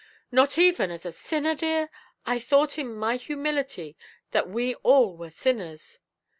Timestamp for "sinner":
1.11-1.53